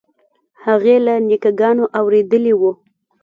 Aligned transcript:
هغې 0.65 0.95
له 1.05 1.13
نیکه 1.27 1.51
ګانو 1.59 1.85
اورېدلي 1.99 2.53
وو. 2.59 2.71